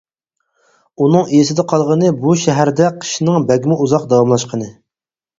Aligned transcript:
ئۇنىڭ 1.01 1.33
ئېسىدە 1.39 1.65
قالغىنى-بۇ 1.73 2.33
شەھەردە 2.43 2.87
قىشنىڭ 3.03 3.45
بەكمۇ 3.51 3.77
ئۇزاق 3.85 4.07
داۋاملاشقىنى. 4.15 4.71